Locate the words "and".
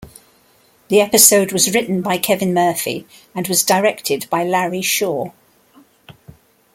3.35-3.47